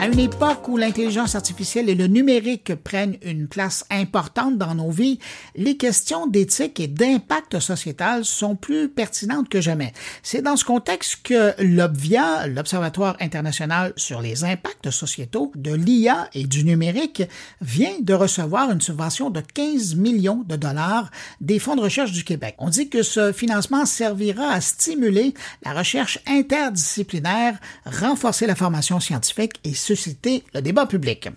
[0.00, 4.90] À une époque où l'intelligence artificielle et le numérique prennent une place importante dans nos
[4.90, 5.18] vies,
[5.56, 9.92] les questions d'éthique et d'impact sociétal sont plus pertinentes que jamais.
[10.22, 16.44] C'est dans ce contexte que l'OBVIA, l'Observatoire international sur les impacts sociétaux de l'IA et
[16.44, 17.22] du numérique,
[17.60, 21.10] vient de recevoir une subvention de 15 millions de dollars
[21.42, 22.54] des fonds de recherche du Québec.
[22.56, 29.60] On dit que ce financement servira à stimuler la recherche interdisciplinaire, renforcer la formation scientifique
[29.62, 31.28] et susciter le débat public.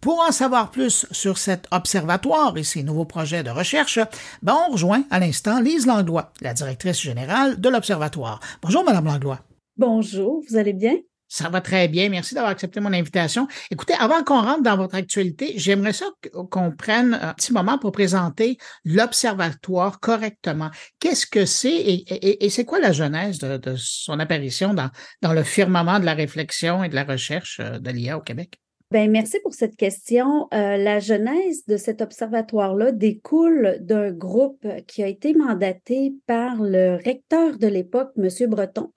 [0.00, 3.98] Pour en savoir plus sur cet observatoire et ses nouveaux projets de recherche,
[4.42, 8.40] ben on rejoint à l'instant Lise Langlois, la directrice générale de l'Observatoire.
[8.60, 9.40] Bonjour, Madame Langlois.
[9.78, 10.96] Bonjour, vous allez bien?
[11.32, 12.10] Ça va très bien.
[12.10, 13.48] Merci d'avoir accepté mon invitation.
[13.70, 16.04] Écoutez, avant qu'on rentre dans votre actualité, j'aimerais ça
[16.50, 20.68] qu'on prenne un petit moment pour présenter l'Observatoire correctement.
[21.00, 26.04] Qu'est-ce que c'est et, c'est quoi la genèse de, son apparition dans, le firmament de
[26.04, 28.58] la réflexion et de la recherche euh, de l'IA au Québec?
[28.90, 30.48] Bien, merci pour cette question.
[30.52, 36.96] Euh, la genèse de cet observatoire-là découle d'un groupe qui a été mandaté par le
[37.02, 38.28] recteur de l'époque, M.
[38.50, 38.92] Breton,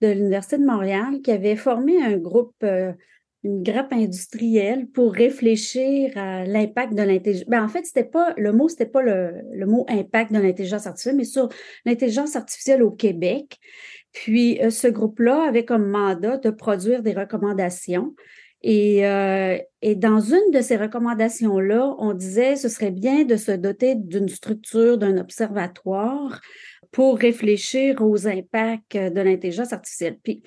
[0.00, 2.92] de l'Université de Montréal qui avait formé un groupe, euh,
[3.42, 7.48] une grappe industrielle pour réfléchir à l'impact de l'intelligence.
[7.48, 10.86] Ben, en fait, c'était pas le mot, c'était pas le, le, mot impact de l'intelligence
[10.86, 11.48] artificielle, mais sur
[11.86, 13.58] l'intelligence artificielle au Québec.
[14.12, 18.14] Puis euh, ce groupe-là avait comme mandat de produire des recommandations.
[18.62, 23.52] Et, euh, et dans une de ces recommandations-là, on disait ce serait bien de se
[23.52, 26.40] doter d'une structure, d'un observatoire
[26.92, 30.18] pour réfléchir aux impacts de l'intelligence artificielle.
[30.22, 30.42] Puis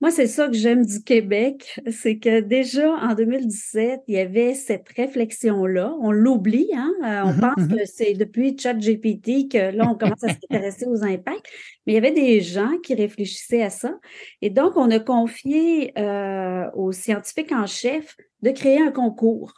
[0.00, 4.54] moi, c'est ça que j'aime du Québec, c'est que déjà en 2017, il y avait
[4.54, 5.94] cette réflexion-là.
[6.00, 6.92] On l'oublie, hein?
[7.02, 7.78] Euh, on mm-hmm, pense mm-hmm.
[7.78, 11.46] que c'est depuis ChatGPT que là, on commence à s'intéresser aux impacts.
[11.86, 13.98] Mais il y avait des gens qui réfléchissaient à ça.
[14.42, 19.54] Et donc, on a confié euh, aux scientifiques en chef de créer un concours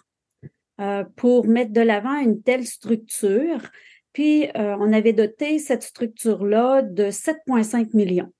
[0.80, 3.60] euh, pour mettre de l'avant une telle structure
[4.18, 8.32] puis, euh, on avait doté cette structure-là de 7,5 millions.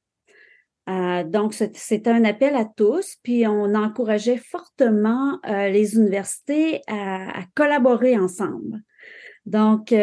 [0.89, 7.45] Euh, donc, c'était un appel à tous, puis on encourageait fortement euh, les universités à,
[7.55, 8.81] collaborer ensemble.
[9.47, 9.95] Donc,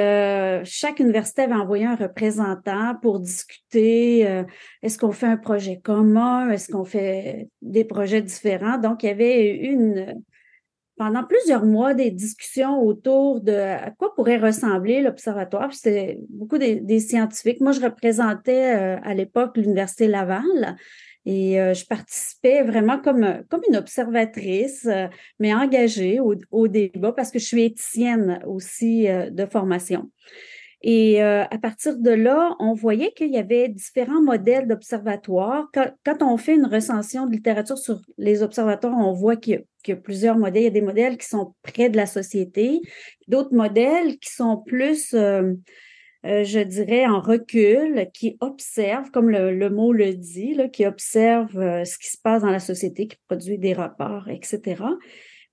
[0.63, 4.21] chaque université avait envoyé un représentant pour discuter
[4.81, 8.77] est-ce qu'on fait un projet commun, est-ce qu'on fait des projets différents.
[8.77, 10.23] Donc, il y avait une,
[10.97, 15.73] pendant plusieurs mois des discussions autour de à quoi pourrait ressembler l'observatoire.
[15.73, 17.59] C'était beaucoup des, scientifiques.
[17.59, 20.77] Moi, je représentais euh, à l'époque l'Université Laval
[21.25, 25.07] et euh, je participais vraiment comme, comme une observatrice, euh,
[25.39, 30.09] mais engagée au, débat parce que je suis éthicienne aussi de formation.
[30.87, 35.67] Et euh, à partir de là, on voyait qu'il y avait différents modèles d'observatoires.
[35.73, 39.95] Quand, on fait une recension de littérature sur les observatoires, on voit qu'il y, a
[39.95, 40.61] plusieurs modèles.
[40.61, 42.81] Il y a des modèles qui sont près de la société,
[43.27, 45.53] d'autres modèles qui sont plus, euh,
[46.27, 51.83] euh, je dirais, en recul, qui observent, comme le, mot le dit, là, qui observent
[51.83, 54.83] ce qui se passe dans la société, qui produit des rapports, etc.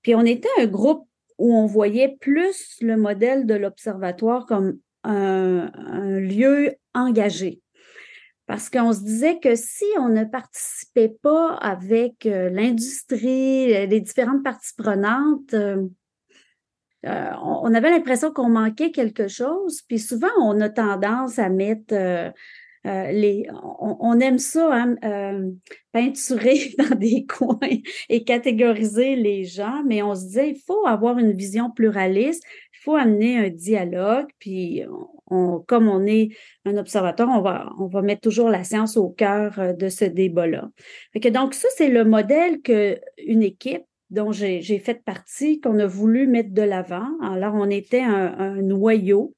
[0.03, 1.07] Puis on était un groupe
[1.39, 7.61] où on voyait plus le modèle de l'observatoire comme un, lieu engagé.
[8.45, 14.43] Parce qu'on se disait que si on ne participait pas avec euh, l'industrie, les différentes
[14.43, 15.87] parties prenantes, euh,
[17.05, 19.81] euh, on avait l'impression qu'on manquait quelque chose.
[19.87, 21.95] Puis souvent, on a tendance à mettre
[22.85, 23.47] les.
[23.79, 24.95] On, aime ça, hein,
[25.91, 27.59] peinturer dans des coins
[28.09, 32.43] et catégoriser les gens, mais on se disait, il faut avoir une vision pluraliste,
[32.83, 34.83] faut amener un dialogue, puis
[35.29, 36.29] on, comme on est
[36.65, 40.05] un observateur, on va, on va mettre toujours la science au cœur euh, de ce
[40.05, 40.69] débat-là.
[41.31, 46.53] donc, ça, c'est le modèle qu'une équipe dont j'ai fait partie, qu'on a voulu mettre
[46.53, 47.07] de l'avant.
[47.23, 49.33] Alors, on était un noyau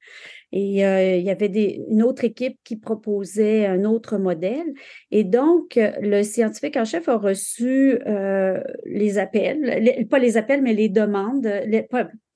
[0.56, 4.74] et euh, il y avait des, une autre équipe qui proposait un autre modèle.
[5.12, 10.74] Et donc, le scientifique en chef a reçu euh, les appels, pas les appels, mais
[10.74, 11.46] les demandes,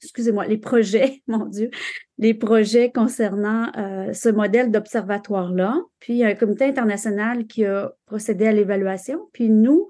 [0.01, 1.69] excusez-moi, les projets, mon Dieu,
[2.17, 5.81] les projets concernant euh, ce modèle d'observatoire-là.
[5.99, 9.29] Puis, un comité international qui a procédé à l'évaluation.
[9.33, 9.87] Puis, nous,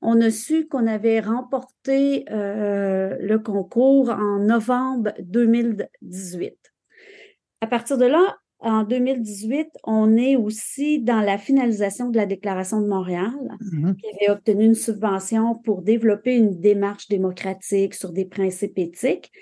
[0.00, 6.58] on a su qu'on avait remporté le concours en novembre 2018.
[7.60, 12.80] À partir de là, en 2018, on est aussi dans la finalisation de la Déclaration
[12.80, 13.96] de Montréal, mm-hmm.
[13.96, 19.32] qui avait obtenu une subvention pour développer une démarche démocratique sur des principes éthiques.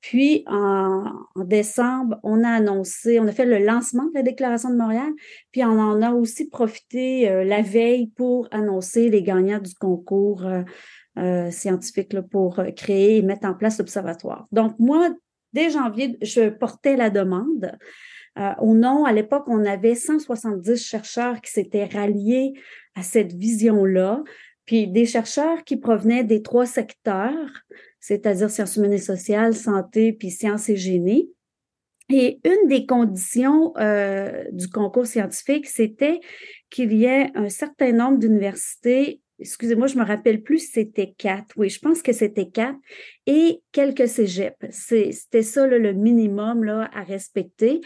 [0.00, 1.04] Puis, en,
[1.36, 5.12] décembre, on a annoncé, on a fait le lancement de la Déclaration de Montréal,
[5.52, 10.46] puis on en a aussi profité euh, la veille pour annoncer les gagnants du concours
[11.18, 14.46] euh, scientifiques pour créer et mettre en place l'observatoire.
[14.52, 15.10] Donc, moi,
[15.52, 17.72] dès janvier, je portais la demande.
[18.60, 22.52] Au nom, à l'époque, on avait 170 chercheurs qui s'étaient ralliés
[22.94, 24.22] à cette vision-là,
[24.64, 27.64] puis des chercheurs qui provenaient des trois secteurs,
[27.98, 31.30] c'est-à-dire sciences humaines et sociales, santé, puis sciences et génie.
[32.08, 36.20] Et une des conditions euh, du concours scientifique, c'était
[36.70, 41.54] qu'il y ait un certain nombre d'universités, excusez-moi, je me rappelle plus si c'était quatre,
[41.56, 42.78] oui, je pense que c'était quatre,
[43.26, 44.56] et quelques cégeps.
[44.70, 47.80] C'était ça le minimum à respecter.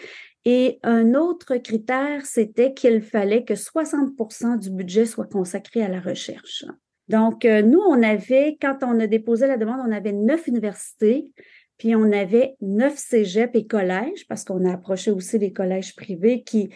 [0.44, 6.00] Et un autre critère, c'était qu'il fallait que 60% du budget soit consacré à la
[6.00, 6.64] recherche.
[7.08, 11.32] Donc, euh, nous, on avait, quand on a déposé la demande, on avait neuf universités,
[11.79, 16.43] puis on avait neuf cégeps et collèges, parce qu'on a approché aussi les collèges privés
[16.43, 16.70] qui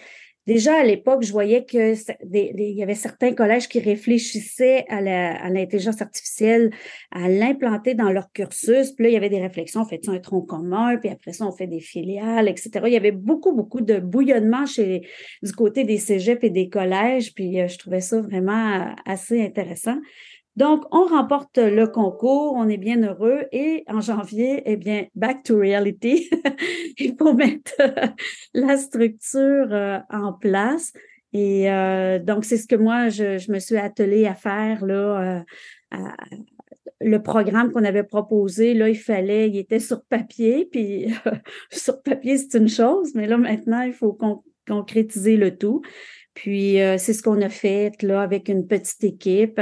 [0.49, 1.93] Déjà à l'époque, je voyais que
[2.33, 5.03] il y avait certains collèges qui réfléchissaient à
[5.51, 6.71] l'intelligence artificielle,
[7.11, 8.93] à l'implanter dans leur cursus.
[8.93, 11.47] Puis là, il y avait des réflexions, on fait un tronc commun, puis après ça,
[11.47, 12.71] on fait des filiales, etc.
[12.87, 15.03] Il y avait beaucoup, beaucoup de bouillonnement chez
[15.43, 19.43] du côté des cégeps et des collèges, puis euh, je trouvais ça vraiment euh, assez
[19.45, 19.99] intéressant.
[20.59, 25.45] Donc, on remporte le concours, on est bien heureux et en janvier, eh bien, back
[25.45, 26.29] to reality.
[26.99, 27.75] Il faut mettre
[28.55, 30.93] la structure euh, en place.
[31.33, 35.45] Et euh, donc, c'est ce que moi, je, me suis attelée à faire là.
[35.95, 35.99] Euh,
[37.01, 41.15] le programme qu'on avait proposé, là, il fallait, il était sur papier, puis
[41.71, 44.19] sur papier, c'est une chose, mais là, maintenant, il faut
[44.67, 45.83] concrétiser le tout.
[46.35, 49.61] Puis, c'est ce qu'on a fait là avec une petite équipe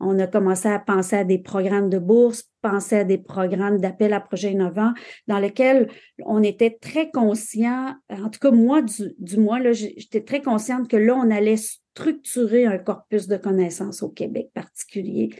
[0.00, 4.12] on a commencé à penser à des programmes de bourse, penser à des programmes d'appel
[4.12, 4.92] à projets innovants
[5.26, 5.88] dans lesquels
[6.24, 10.96] on était très conscient, en tout cas moi, du, du moins, j'étais très consciente que
[10.96, 15.30] là, on allait structurer un corpus de connaissances au Québec particulier.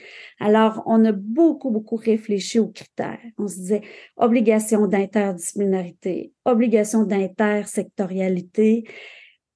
[0.41, 3.21] Alors, on a beaucoup, beaucoup réfléchi aux critères.
[3.39, 3.83] On se disait
[4.17, 8.85] obligation d'interdisciplinarité, obligation d'intersectorialité,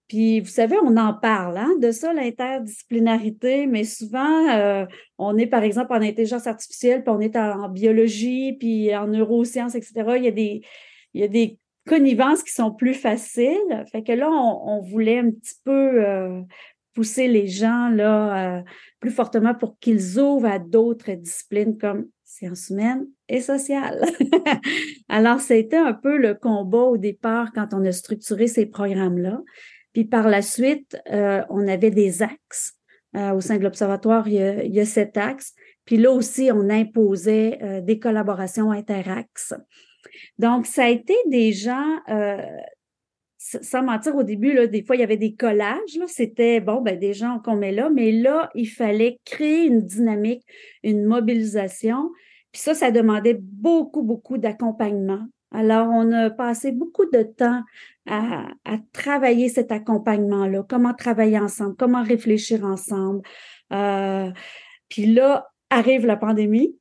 [0.09, 4.85] puis, vous savez, on en parle hein, de ça, l'interdisciplinarité, mais souvent, euh,
[5.17, 9.75] on est, par exemple, en intelligence artificielle, puis on est en, biologie, puis en neurosciences,
[9.75, 9.93] etc.
[10.17, 10.63] Il y a des,
[11.15, 11.59] il y a des
[11.89, 13.85] connivences qui sont plus faciles.
[13.93, 16.43] Fait que là, on, voulait un petit peu euh,
[16.93, 18.63] pousser les gens là euh,
[19.01, 24.03] plus fortement pour qu'ils ouvrent à d'autres disciplines comme sciences humaines et sociales.
[25.09, 29.41] Alors, c'était un peu le combat au départ quand on a structuré ces programmes-là.
[29.95, 32.75] Puis par la suite, euh, on avait des axes.
[33.17, 35.55] Euh, au sein de l'Observatoire, il, y a sept axes.
[35.85, 39.55] Puis là aussi, on imposait euh, des collaborations interaxes.
[40.39, 41.99] Donc, ça a été des gens,
[43.39, 45.99] sans mentir, au début, là, des fois, il y avait des collages.
[46.09, 50.43] C'était, bon, ben, des gens qu'on met là, mais là, il fallait créer une dynamique,
[50.83, 52.11] une mobilisation.
[52.53, 55.27] Puis ça, ça demandait beaucoup, beaucoup d'accompagnement.
[55.55, 57.63] Alors, on a passé beaucoup de temps
[58.07, 58.49] à,
[58.93, 63.23] travailler cet accompagnement-là, comment travailler ensemble, comment réfléchir ensemble.
[63.73, 64.31] Euh,
[64.89, 66.77] puis là, arrive la pandémie.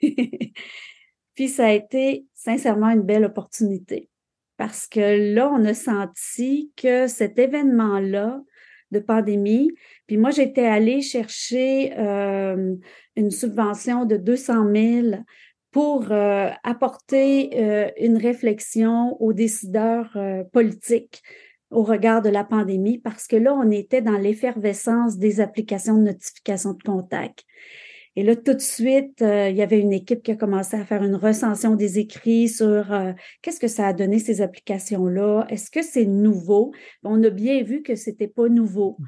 [1.34, 4.08] puis ça a été sincèrement une belle opportunité
[4.56, 8.40] parce que là, on a senti que cet événement-là
[8.92, 9.72] de pandémie,
[10.06, 12.76] puis moi, j'étais allée chercher euh,
[13.16, 15.24] une subvention de 200 000
[15.72, 21.22] pour euh, apporter euh, une réflexion aux décideurs euh, politiques
[21.70, 26.02] au regard de la pandémie, parce que là, on était dans l'effervescence des applications de
[26.02, 27.44] notification de contact.
[28.14, 31.02] Et là, tout de suite, il y avait une équipe qui a commencé à faire
[31.02, 32.94] une recension des écrits sur
[33.40, 35.46] qu'est-ce que ça a donné ces applications-là?
[35.48, 36.74] Est-ce que c'est nouveau?
[37.04, 38.98] On a bien vu que c'était pas nouveau,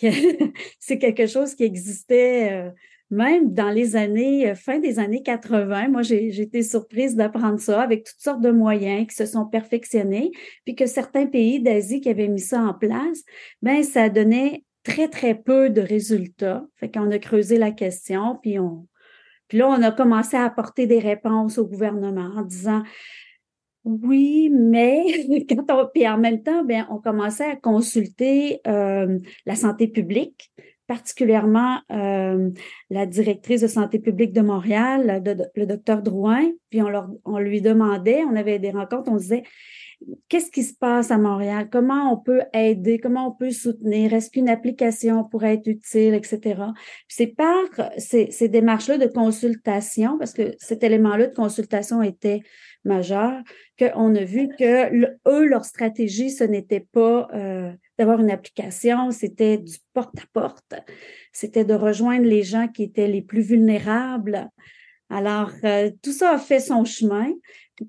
[0.00, 0.06] que
[0.80, 2.72] c'est quelque chose qui existait
[3.14, 7.80] même dans les années, euh, fin des années 80, moi, j'ai été surprise d'apprendre ça
[7.80, 10.32] avec toutes sortes de moyens qui se sont perfectionnés,
[10.64, 13.22] puis que certains pays d'Asie qui avaient mis ça en place,
[13.62, 16.66] ben ça donnait très, très peu de résultats.
[16.74, 18.86] Fait qu'on a creusé la question, puis on,
[19.46, 22.82] puis là, on a commencé à apporter des réponses au gouvernement en disant,
[23.84, 25.04] oui, mais
[25.48, 30.50] quand on, puis en même temps, ben, on commençait à consulter euh, la santé publique
[30.86, 32.50] particulièrement euh,
[32.90, 35.22] la directrice de santé publique de Montréal,
[35.54, 39.44] le docteur Drouin, puis on, leur, on lui demandait, on avait des rencontres, on disait,
[40.28, 41.68] qu'est-ce qui se passe à Montréal?
[41.70, 42.98] Comment on peut aider?
[42.98, 44.12] Comment on peut soutenir?
[44.12, 46.62] Est-ce qu'une application pourrait être utile, etc.
[47.08, 47.64] C'est par
[47.98, 52.42] ces, démarches-là de consultation, parce que cet élément-là de consultation était
[52.84, 53.32] majeur,
[53.78, 59.58] qu'on a vu que eux, leur stratégie, ce n'était pas euh, d'avoir une application, c'était
[59.58, 60.74] du porte-à-porte,
[61.32, 64.50] c'était de rejoindre les gens qui étaient les plus vulnérables.
[65.10, 67.28] Alors, euh, tout ça a fait son chemin.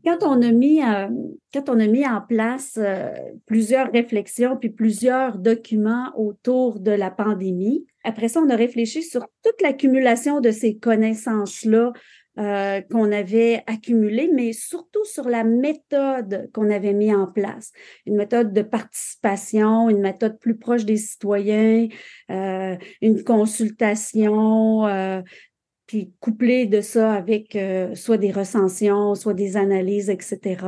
[0.04, 1.08] Quand on a mis, euh,
[1.54, 3.12] quand on a mis en place euh,
[3.46, 9.28] plusieurs réflexions puis plusieurs documents autour de la pandémie, après ça, on a réfléchi sur
[9.44, 11.94] toute l'accumulation de ces connaissances-là
[12.38, 17.72] euh, qu'on avait accumulées, mais surtout sur la méthode qu'on avait mis en place.
[18.06, 21.88] Une méthode de participation, une méthode plus proche des citoyens,
[22.30, 24.86] une consultation,
[25.88, 30.66] puis couplé de ça avec euh, soit des recensions, soit des analyses, etc.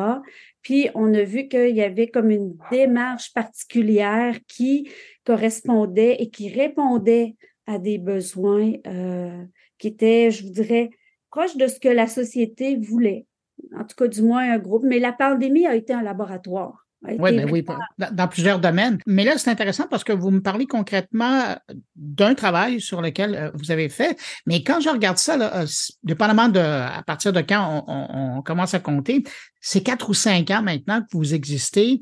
[0.62, 4.90] Puis on a vu qu'il y avait comme une démarche particulière qui
[5.26, 9.44] correspondait et qui répondait à des besoins euh,
[9.78, 10.90] qui étaient, je vous dirais,
[11.30, 13.26] proches de ce que la société voulait.
[13.76, 14.84] En tout cas, du moins un groupe.
[14.84, 16.88] Mais la pandémie a été un laboratoire.
[17.04, 17.64] Oui, ben oui,
[18.12, 18.98] dans, plusieurs domaines.
[19.06, 21.56] Mais là, c'est intéressant parce que vous me parlez concrètement euh,
[21.96, 24.18] d'un travail sur lequel euh, vous avez fait.
[24.48, 25.66] Mais quand je regarde ça, là, euh,
[26.04, 29.24] dépendamment de à partir de quand on, commence à compter,
[29.62, 32.02] c'est quatre ou cinq ans maintenant que vous existez.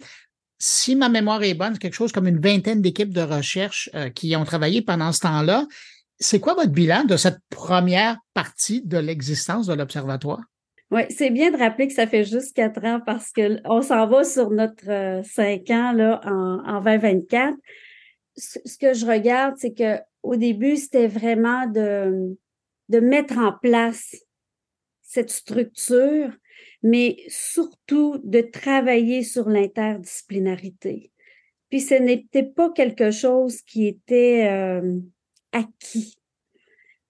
[0.58, 4.36] Si ma mémoire est bonne, c'est quelque chose comme une vingtaine d'équipes de recherche qui
[4.38, 5.66] ont travaillé pendant ce temps-là.
[6.20, 10.42] C'est quoi votre bilan de cette première partie de l'existence de l'Observatoire?
[10.92, 14.24] Oui, c'est bien de rappeler que ça fait juste quatre ans parce qu'on s'en va
[14.24, 17.56] sur notre euh, cinq ans là, en, en 2024.
[18.38, 22.38] Ce, que je regarde, c'est que au début, c'était vraiment de,
[22.90, 24.16] de mettre en place
[25.02, 26.32] cette structure,
[26.84, 31.12] mais surtout de travailler sur l'interdisciplinarité.
[31.70, 35.00] Puis ce n'était pas quelque chose qui était euh,
[35.56, 36.18] acquis.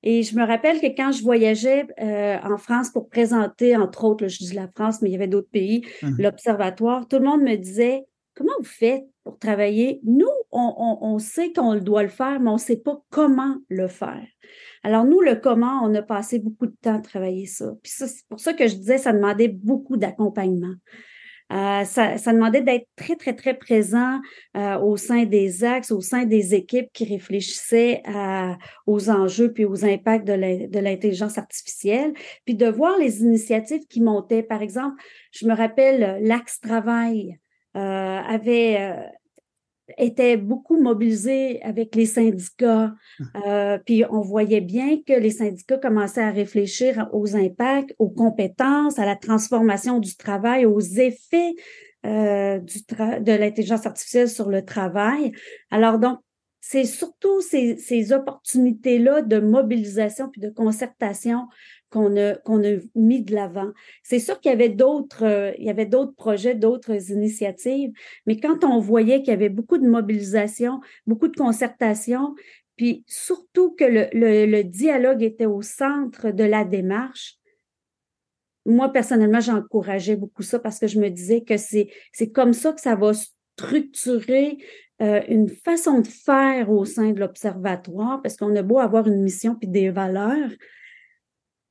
[0.04, 4.28] Et je me rappelle que quand je voyageais euh, en France pour présenter, entre autres,
[4.28, 6.22] je dis la France, mais il y avait d'autres pays, mmh.
[6.22, 10.00] l'observatoire, tout le monde me disait, comment vous faites pour travailler?
[10.04, 14.26] Nous, on, sait qu'on doit le faire, mais on ne sait pas comment le faire.
[14.84, 17.72] Alors, nous, le comment, on a passé beaucoup de temps à travailler ça.
[17.82, 20.76] Puis ça, c'est pour ça que je disais, ça demandait beaucoup d'accompagnement.
[21.54, 24.20] Euh, ça, demandait d'être très, très, très présent
[24.58, 28.02] euh, au sein des axes, au sein des équipes qui réfléchissaient
[28.88, 32.14] aux enjeux puis aux impacts de l'intelligence artificielle,
[32.46, 34.44] puis de voir les initiatives qui montaient.
[34.44, 34.96] Par exemple,
[35.32, 37.40] je me rappelle l'axe travail.
[37.76, 38.96] Euh, avait
[39.98, 42.94] était beaucoup mobilisé avec les syndicats.
[43.20, 43.28] Hum.
[43.46, 49.00] Euh, puis on voyait bien que les syndicats commençaient à réfléchir aux impacts, aux compétences,
[49.00, 51.54] à la transformation du travail, aux effets
[52.06, 55.32] euh, du de l'intelligence artificielle sur le travail.
[55.72, 56.20] Alors donc,
[56.68, 61.48] c'est surtout ces, ces opportunités-là de mobilisation puis de concertation
[61.92, 63.72] qu'on a, qu'on a mis de l'avant.
[64.02, 67.92] C'est sûr qu'il y avait d'autres, euh, il y avait d'autres projets, d'autres initiatives,
[68.26, 72.34] mais quand on voyait qu'il y avait beaucoup de mobilisation, beaucoup de concertation,
[72.78, 77.36] puis surtout que le, le, dialogue était au centre de la démarche,
[78.66, 82.74] moi, personnellement, j'encourageais beaucoup ça parce que je me disais que c'est, c'est comme ça
[82.74, 84.58] que ça va structurer
[85.02, 89.22] euh, une façon de faire au sein de l'observatoire, parce qu'on a beau avoir une
[89.22, 90.52] mission puis des valeurs,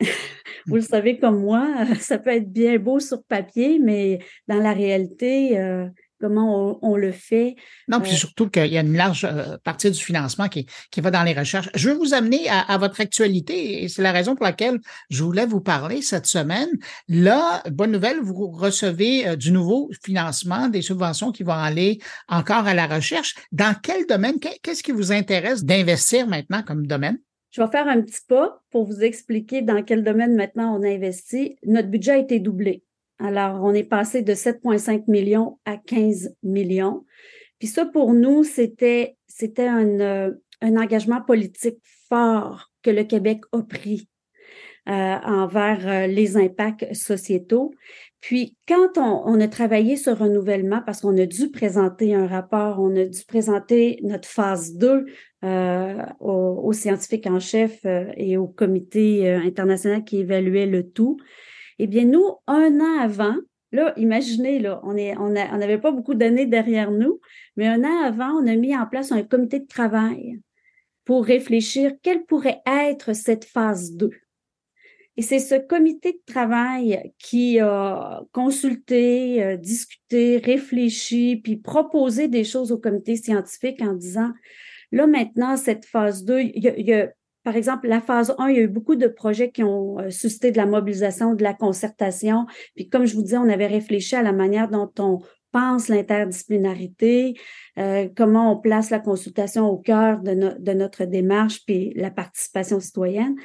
[0.66, 4.72] vous le savez comme moi, ça peut être bien beau sur papier, mais dans la
[4.72, 5.86] réalité, euh,
[6.24, 7.54] comment on, le fait.
[7.86, 11.02] Non, puis euh, surtout qu'il y a une large euh, partie du financement qui, qui,
[11.02, 11.68] va dans les recherches.
[11.74, 15.44] Je veux vous amener à, votre actualité et c'est la raison pour laquelle je voulais
[15.44, 16.70] vous parler cette semaine.
[17.08, 22.72] Là, bonne nouvelle, vous recevez du nouveau financement, des subventions qui vont aller encore à
[22.72, 23.34] la recherche.
[23.52, 27.18] Dans quel domaine, qu'est-ce qui vous intéresse d'investir maintenant comme domaine?
[27.50, 30.88] Je vais faire un petit pas pour vous expliquer dans quel domaine maintenant on a
[30.88, 31.56] investi.
[31.66, 32.82] Notre budget a été doublé.
[33.18, 37.04] Alors, on est passé de 7,5 millions à 15 millions.
[37.59, 41.78] Puis ça, pour nous, c'était, c'était un, euh, un engagement politique
[42.09, 44.09] fort que le Québec a pris
[44.87, 47.73] euh, envers euh, les impacts sociétaux.
[48.21, 52.94] Puis, quand on, a travaillé ce renouvellement, parce qu'on a dû présenter un rapport, on
[52.94, 55.06] a dû présenter notre phase 2
[55.44, 57.80] euh, aux, scientifiques en chef
[58.16, 61.16] et au comité international qui évaluait le tout,
[61.78, 63.36] eh bien, nous, un an avant,
[63.72, 67.20] là, imaginez, là, on n'avait pas beaucoup d'années derrière nous,
[67.56, 70.40] mais un an avant, on a mis en place un comité de travail
[71.04, 74.10] pour réfléchir quelle pourrait être cette phase 2.
[75.16, 82.42] Et c'est ce comité de travail qui a consulté, euh, discuté, réfléchi, puis proposé des
[82.42, 84.32] choses au comité scientifique en disant,
[84.90, 87.12] là maintenant, cette phase 2, il y a,
[87.44, 90.10] par exemple, la phase 1, il y a eu beaucoup de projets qui ont euh,
[90.10, 92.46] suscité de la mobilisation, de la concertation.
[92.74, 95.20] Puis comme je vous disais, on avait réfléchi à la manière dont on
[95.52, 97.34] pense l'interdisciplinarité,
[97.78, 102.80] euh, comment on place la consultation au cœur de, de, notre démarche, puis la participation
[102.80, 103.36] citoyenne.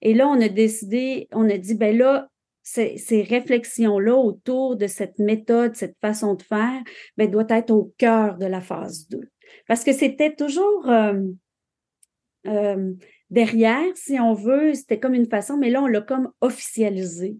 [0.00, 2.28] Et là, on a décidé, on a dit, ben là,
[2.62, 6.82] ces, réflexions-là autour de cette méthode, cette façon de faire,
[7.16, 9.20] ben, doit être au cœur de la phase 2.
[9.66, 11.20] Parce que c'était toujours euh,
[12.46, 12.92] euh,
[13.30, 17.36] derrière, si on veut, c'était comme une façon, mais là, on l'a comme officialisé.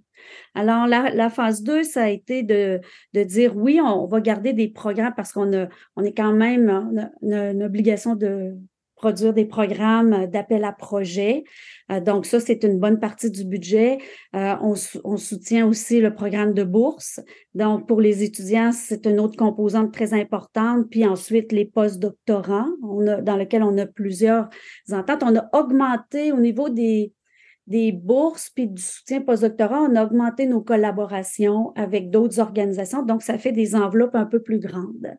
[0.55, 2.81] Alors, la, phase 2, ça a été de,
[3.15, 7.11] de dire oui, on, va garder des programmes parce qu'on a, on est quand même,
[7.23, 8.57] une obligation de
[8.99, 11.45] produire des programmes d'appel à projet.
[11.91, 13.99] Euh, donc ça, c'est une bonne partie du budget.
[14.37, 17.21] Euh, on, soutient aussi le programme de bourse.
[17.55, 20.87] Donc pour les étudiants, c'est une autre composante très importante.
[20.91, 24.49] Puis ensuite, les post-doctorants, dans lequel on a plusieurs
[24.93, 25.23] ententes.
[25.23, 27.13] On a augmenté au niveau des,
[27.69, 33.23] des bourses puis du soutien postdoctorat, on a augmenté nos collaborations avec d'autres organisations, donc
[33.23, 35.17] ça fait des enveloppes un peu plus grandes.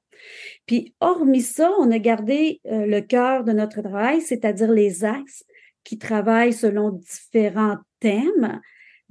[0.65, 5.43] Puis hormis ça, on a gardé euh, le cœur de notre travail, c'est-à-dire les axes
[5.83, 8.59] qui travaillent selon différents thèmes,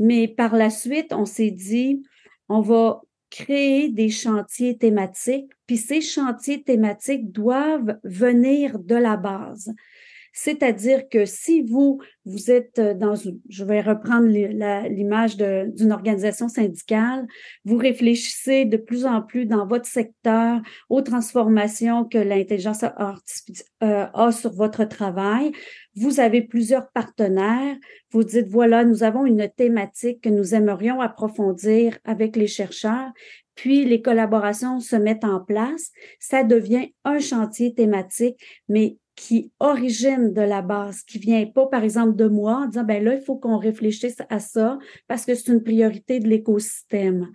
[0.00, 2.02] mais par la suite, on s'est dit,
[2.48, 9.72] on va créer des chantiers thématiques, puis ces chantiers thématiques doivent venir de la base.
[10.40, 17.26] C'est-à-dire que si vous, vous êtes euh, dans, je vais reprendre l'image d'une organisation syndicale,
[17.64, 24.30] vous réfléchissez de plus en plus dans votre secteur aux transformations que l'intelligence euh, a
[24.30, 25.50] sur votre travail.
[25.96, 27.76] Vous avez plusieurs partenaires.
[28.12, 33.10] Vous dites, voilà, nous avons une thématique que nous aimerions approfondir avec les chercheurs
[33.56, 35.90] puis les collaborations se mettent en place,
[36.20, 41.82] ça devient un chantier thématique, mais qui origine de la base, qui vient pas, par
[41.82, 45.34] exemple, de moi en disant, ben là, il faut qu'on réfléchisse à ça parce que
[45.34, 47.28] c'est une priorité de l'écosystème.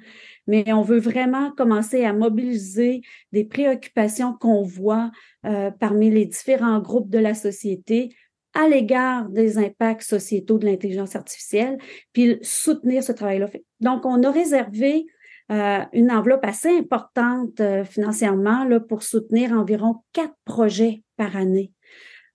[0.47, 3.01] Mais on veut vraiment commencer à mobiliser
[3.33, 5.11] des préoccupations qu'on voit
[5.45, 8.15] euh, parmi les différents groupes de la société
[8.53, 11.77] à l'égard des impacts sociétaux de l'intelligence artificielle,
[12.13, 13.49] puis soutenir ce travail-là.
[13.81, 15.05] Donc, on a réservé
[15.51, 21.71] euh, une enveloppe assez importante euh, financièrement là, pour soutenir environ quatre projets par année.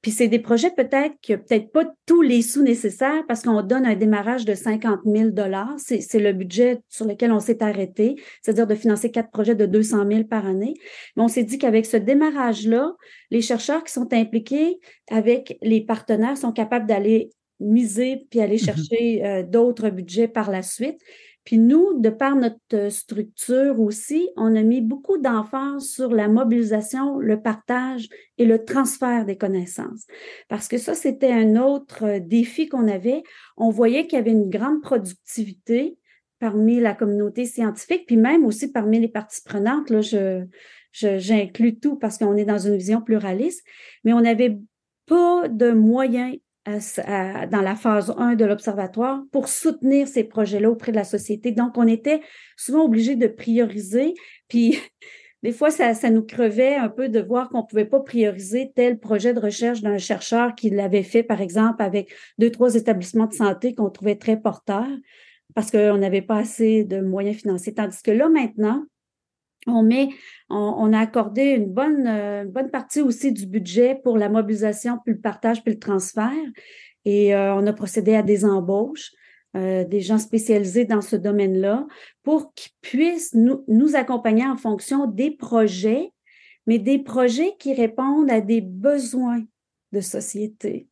[0.02, 3.84] Puis c'est des projets peut-être que peut-être pas tous les sous nécessaires parce qu'on donne
[3.84, 5.74] un démarrage de 50 000 dollars.
[5.78, 10.06] C'est le budget sur lequel on s'est arrêté, c'est-à-dire de financer quatre projets de 200
[10.08, 10.74] 000 par année.
[11.16, 12.94] Mais on s'est dit qu'avec ce démarrage-là,
[13.30, 14.78] les chercheurs qui sont impliqués
[15.10, 18.64] avec les partenaires sont capables d'aller miser puis aller mm-hmm.
[18.64, 21.00] chercher euh, d'autres budgets par la suite.
[21.48, 27.18] Puis nous, de par notre structure aussi, on a mis beaucoup d'emphase sur la mobilisation,
[27.18, 30.06] le partage et le transfert des connaissances.
[30.50, 33.22] Parce que ça, c'était un autre défi qu'on avait.
[33.56, 35.96] On voyait qu'il y avait une grande productivité
[36.38, 39.88] parmi la communauté scientifique, puis même aussi parmi les parties prenantes.
[39.88, 40.44] Là, je,
[40.92, 43.64] j'inclus tout parce qu'on est dans une vision pluraliste,
[44.04, 44.58] mais on n'avait
[45.06, 46.36] pas de moyens
[46.68, 51.52] dans la phase 1 de l'observatoire pour soutenir ces projets-là auprès de la société.
[51.52, 52.20] Donc, on était
[52.56, 54.14] souvent obligé de prioriser.
[54.48, 54.78] Puis,
[55.42, 58.72] des fois, ça, ça nous crevait un peu de voir qu'on ne pouvait pas prioriser
[58.74, 63.26] tel projet de recherche d'un chercheur qui l'avait fait, par exemple, avec deux, trois établissements
[63.26, 64.86] de santé qu'on trouvait très porteurs
[65.54, 67.74] parce qu'on n'avait pas assez de moyens financiers.
[67.74, 68.84] Tandis que là, maintenant,
[69.66, 70.10] on met,
[70.48, 75.14] on, a accordé une bonne, euh, bonne partie aussi du budget pour la mobilisation, puis
[75.14, 76.32] le partage, puis le transfert.
[77.04, 79.10] Et euh, on a procédé à des embauches,
[79.56, 81.86] euh, des gens spécialisés dans ce domaine-là,
[82.22, 86.12] pour qu'ils puissent nous, nous accompagner en fonction des projets,
[86.66, 89.42] mais des projets qui répondent à des besoins
[89.92, 90.88] de société.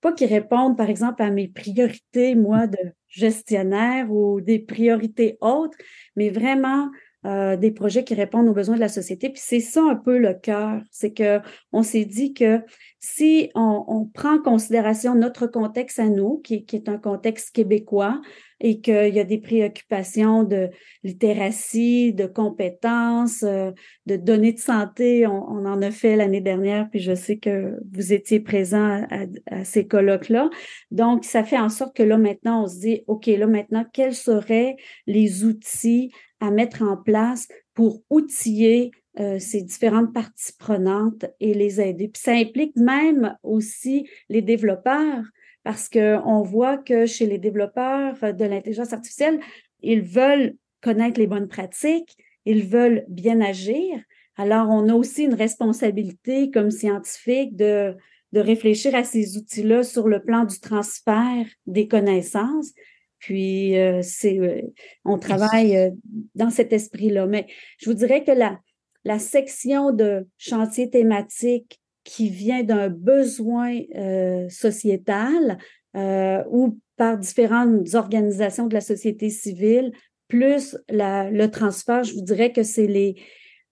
[0.00, 5.76] Pas qui répondent, par exemple, à mes priorités, moi, de gestionnaire ou des priorités autres,
[6.14, 6.90] mais vraiment
[7.26, 9.30] euh, des projets qui répondent aux besoins de la société.
[9.30, 11.40] Puis c'est ça un peu le cœur, c'est que
[11.72, 12.60] on s'est dit que
[13.00, 18.20] si on, prend en considération notre contexte à nous, qui, est un contexte québécois,
[18.60, 20.70] et qu'il y a des préoccupations de
[21.04, 23.70] littératie, de compétences, euh,
[24.06, 28.12] de données de santé, on, en a fait l'année dernière, puis je sais que vous
[28.12, 30.50] étiez présent à, à ces colloques-là.
[30.90, 34.14] Donc, ça fait en sorte que là, maintenant, on se dit, OK, là, maintenant, quels
[34.14, 41.54] seraient les outils à mettre en place pour outiller euh, ces différentes parties prenantes et
[41.54, 42.08] les aider.
[42.08, 45.24] Puis ça implique même aussi les développeurs
[45.64, 49.40] parce qu'on voit que chez les développeurs de l'intelligence artificielle,
[49.80, 54.00] ils veulent connaître les bonnes pratiques, ils veulent bien agir.
[54.36, 57.96] Alors, on a aussi une responsabilité comme scientifique de,
[58.32, 62.72] de réfléchir à ces outils-là sur le plan du transfert des connaissances,
[63.18, 64.62] puis, euh, c'est, euh,
[65.04, 65.90] on travaille euh,
[66.34, 67.26] dans cet esprit-là.
[67.26, 67.46] Mais
[67.78, 68.60] je vous dirais que la,
[69.06, 75.58] la section de chantier thématique qui vient d'un besoin euh, sociétal
[75.96, 79.92] euh, ou par différentes organisations de la société civile,
[80.26, 83.14] plus le transfert, je vous dirais que c'est les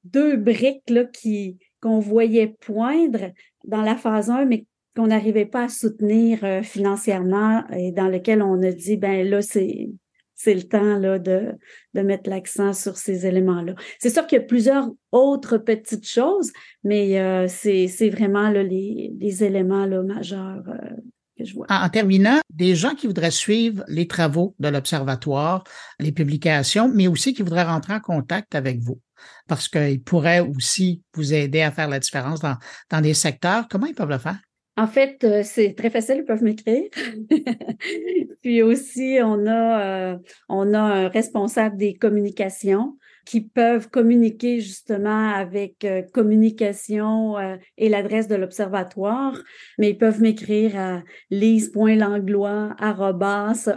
[0.05, 3.33] deux briques là, qui, qu'on voyait poindre
[3.65, 8.41] dans la phase 1, mais qu'on n'arrivait pas à soutenir euh, financièrement et dans lequel
[8.41, 9.91] on a dit, ben là, c'est
[10.35, 11.53] c'est le temps de,
[11.95, 13.75] mettre l'accent sur ces éléments-là.
[13.99, 19.87] C'est sûr qu'il y a plusieurs autres petites choses, mais euh, c'est vraiment les, éléments
[20.03, 20.97] majeurs euh,
[21.39, 21.67] que je vois.
[21.69, 25.65] En, terminant, des gens qui voudraient suivre les travaux de l'Observatoire,
[26.01, 29.01] les publications, mais aussi qui voudraient rentrer en contact avec vous,
[29.49, 32.57] parce qu'ils pourraient aussi vous aider à faire la différence dans,
[32.91, 34.39] dans des secteurs, comment ils peuvent le faire?
[34.77, 36.89] En fait, euh, c'est très facile, ils peuvent m'écrire.
[38.43, 45.31] Puis aussi, on a, euh, on a un responsable des communications qui peuvent communiquer justement
[45.31, 47.37] avec euh, communication
[47.79, 49.41] et l'adresse de l'observatoire,
[49.79, 52.75] mais ils peuvent m'écrire à lise.langlois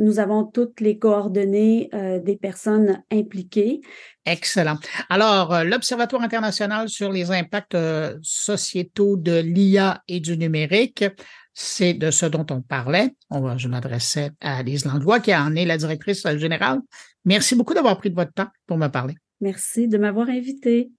[0.00, 3.82] nous avons toutes les coordonnées euh, des personnes impliquées.
[4.24, 4.78] Excellent.
[5.08, 11.04] Alors, euh, l'Observatoire international sur les impacts euh, sociétaux de l'IA et du numérique,
[11.52, 13.14] c'est de ce dont on parlait.
[13.28, 16.80] On je m'adressais à Lise Langlois, qui en est la directrice générale.
[17.26, 19.14] Merci beaucoup d'avoir pris de votre temps pour me parler.
[19.40, 20.90] Merci de m'avoir invité.